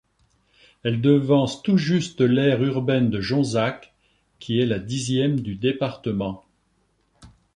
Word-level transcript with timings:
Elle 0.81 0.99
devance 0.99 1.61
tout 1.61 1.77
juste 1.77 2.21
l'aire 2.21 2.63
urbaine 2.63 3.11
de 3.11 3.21
Jonzac 3.21 3.93
qui 4.39 4.59
est 4.59 4.65
la 4.65 4.79
dixième 4.79 5.39
du 5.41 5.53
département. 5.53 6.43